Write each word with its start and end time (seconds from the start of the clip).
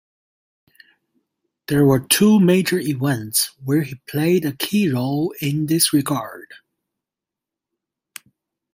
There 1.67 1.85
were 1.85 1.99
two 1.99 2.39
major 2.39 2.79
events 2.79 3.51
where 3.63 3.83
he 3.83 3.93
played 4.09 4.45
a 4.45 4.55
key 4.57 4.89
role 4.89 5.31
in 5.41 5.67
this 5.67 5.93
regard. 5.93 6.55